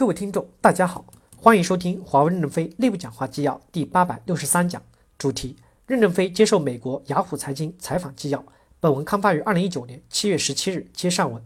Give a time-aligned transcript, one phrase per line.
[0.00, 1.04] 各位听众，大家好，
[1.36, 4.82] 欢迎收听华为任正非内部讲话纪要第八百六十三讲，
[5.18, 8.42] 主题：任正非接受美国雅虎财经采访纪要。
[8.80, 10.90] 本文刊发于二零一九年七月十七日。
[10.94, 11.44] 接上文，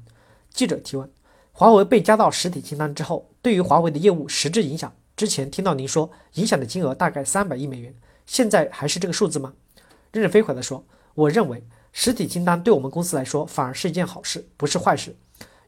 [0.50, 1.10] 记者提问：
[1.50, 4.94] 华为被加到实体清单之后，对于华为的业务实质影响？
[5.16, 7.92] 之前听到您说影响的金额大概三百亿美元，
[8.24, 9.52] 现在还是这个数字吗？
[10.12, 10.84] 任正非回答说：
[11.14, 15.16] 我认为实体清单对我们公司来说反而是一件好事，不是坏事，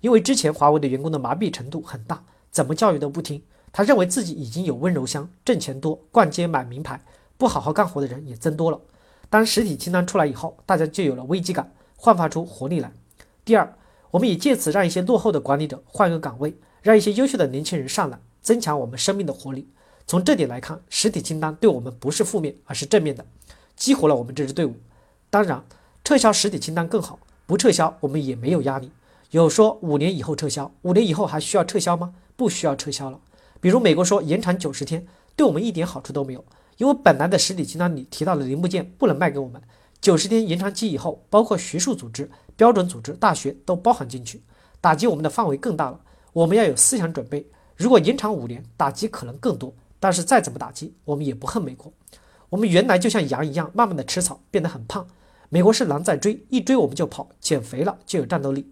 [0.01, 2.23] 因为之前华为的员工的麻痹程度很大。
[2.57, 7.05] 怎么教育都不听，他认为自己已经有温柔乡，挣钱多，逛街买名牌，
[7.37, 8.81] 不好好干活的人也增多了。
[9.29, 12.91] 当实体清单出来以后，大家就有了危机感，焕发出活力来。
[13.45, 13.77] 第二，
[14.11, 19.69] 我们也借此让一些落后的管理者换个岗位，让一些优秀的年轻人上来，增强我们生命的活力。
[20.07, 23.27] 从这点来看，实体清单对我们不是负面，而是正面的，
[23.77, 24.77] 激活了我们这支队伍。
[25.29, 25.63] 当然，
[26.03, 28.91] 撤销实体清单更好，不撤销我们也没有压力。
[29.33, 32.15] 有说五年以后撤销，五年以后还需要撤销吗？
[32.37, 33.19] 不需要撤销了。
[33.61, 36.45] 比如美国说延长九十天，对我们一点好处都没有，
[36.77, 39.61] 因为本来的实体清单里提到的零部件不能卖给我们。
[40.01, 44.43] 九十天延长期以后，包括学术组织、标准组织、大学都包含进去，
[44.81, 46.01] 打击我们的范围更大了。
[46.33, 47.47] 我们要有思想准备，
[47.77, 49.75] 如果延长五年，打击可能更多。
[49.99, 51.91] 但是再怎么打击，我们也不恨美国。
[52.51, 55.09] 我们原来就像羊一样，慢慢的吃草，变得很胖。
[55.49, 58.71] 美国是狼在追，一追我们就跑，减肥了就有战斗力。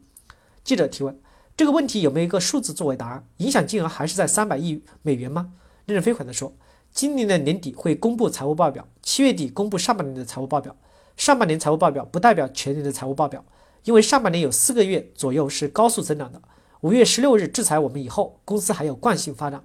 [0.62, 1.18] 记者提问。
[1.56, 3.24] 这个问题有没有一个数字作为答案？
[3.36, 5.52] 影响金额还是在三百亿美元吗？
[5.86, 6.52] 任正非回答说，
[6.92, 10.74] 今年的年底会公布财务报表，七月底公布上半年的财务报表。
[11.16, 13.44] 上半年财务报表不代表全年的财务报表，
[13.84, 16.42] 因为上半年有四个月左右是高速增长的。
[16.80, 19.62] 五月十六日制裁我们以后，公司还有惯性发展，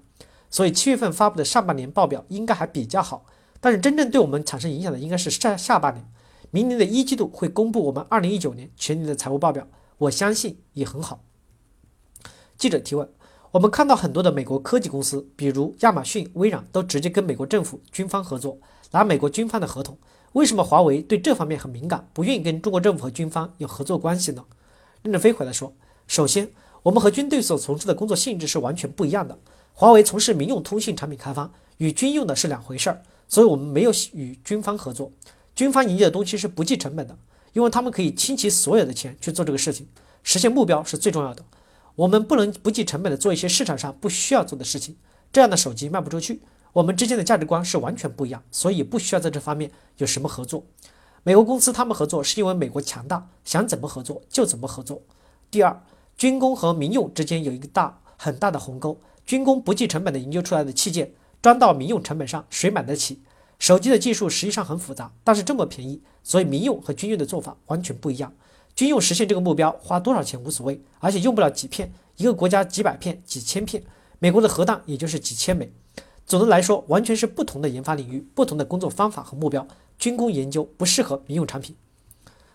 [0.51, 3.25] 所以七月份发布的上半年报表应该还比较好。
[3.59, 6.05] 但是真正对我们产生影响的应该是下下半年，
[6.51, 11.23] 明年的一季度会公布我们二零一九年全年的财务报表，我相信也很好。
[12.59, 13.07] 记者提问：
[13.51, 18.57] 我们看到很多的美国科技公司，比如亚马逊、微软，都直接跟美国政府军方合作，
[18.91, 19.97] 拿美国军方的合同。
[20.33, 24.43] 为什么华为对这方面很敏感，不愿意跟中国政府和军方有合作关系呢？
[25.03, 25.73] 任正非回答说：
[26.05, 26.51] 首先，
[26.83, 29.39] 我们和军队所从事的工作性质是完全不一样的。
[29.73, 35.09] 华为从事民用通信产品开发，与军用的是两回事儿，所以我们没有与军方合作。
[35.55, 37.17] 军方营业的东西是不计成本的，
[37.53, 39.87] 因为他们可以倾其所有的钱去做这个事情，
[40.23, 41.41] 实现目标是最重要的。
[41.99, 44.95] 我们不能不计成本的做一些市场上不需要做的事情，
[45.33, 46.41] 这样的手机卖不出去。
[46.71, 50.63] 我们之间的价值观是完全不一样，所以不需要在这方面有什么合作。
[51.23, 55.01] 美国公司他们合作是因为美国强大，想怎么合作就怎么合作。
[55.51, 55.83] 第二，
[56.15, 61.11] 军工和民用之间有一个大很大的鸿沟，军工不计成本的研究出来的器件
[61.41, 63.21] 装到民用成本上，谁买得起？
[63.59, 68.31] 手机的技术实际上很复杂，但是这么便宜，所以民用和军用的做法完全不一样。
[68.79, 73.83] 军用实现这个目标花多少钱无所谓，而且用不了几片，一个国家几百片、几千片，
[74.19, 75.69] 美国的核弹也就是几千枚。
[76.25, 79.67] 总的来说，完全是不同的研发领域、不同的工作方法和目标。
[79.97, 81.75] 军工研究不适合民用产品。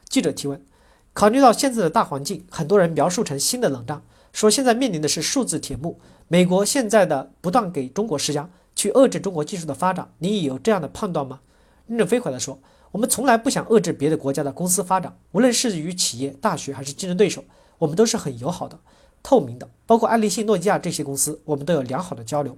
[0.09, 0.65] 记者提问：
[1.13, 4.03] 考虑到现在的大环境，很多人描述成新的冷战，
[4.33, 6.01] 说现在面临的是数字铁幕。
[6.29, 11.41] 美国现在的不断给中国施压，去遏制中国技术的发展，你有这样的判断吗？
[11.87, 12.59] 任正非回答说。
[12.95, 17.43] 我们从来不想遏制别的国家的公司发展，无论是与企业、大学还是竞争对手，
[17.79, 18.79] 我们都是很友好的、
[19.21, 19.69] 透明的。
[19.85, 22.57] 包括爱立信、诺基亚这些公司，我们都有良好的交流。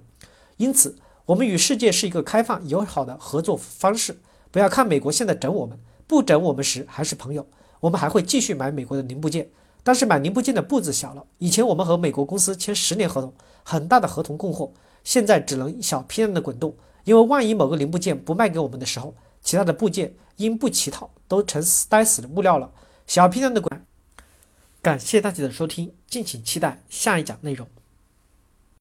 [0.57, 0.95] 因此，
[1.25, 4.19] 我们与世界是一个开放、友好的合作方式。
[4.51, 7.47] 不要看美国现在整我们，不整我们时还是朋友。
[7.79, 9.49] 我们还会继续买美国的零部件，
[9.81, 11.25] 但是买零部件的步子小了。
[11.39, 13.33] 以前我们和美国公司签十年合同，
[13.63, 14.71] 很大的合同供货，
[15.03, 19.15] 现在只能小批量的滚动，因为万一某个零部件不卖给我们的时候，
[19.47, 22.69] 其他的部件因不乞讨都成呆死的木料了。
[23.05, 23.85] 小批量的管。
[24.81, 27.65] 感谢大家的收听，敬请期待下一讲内容。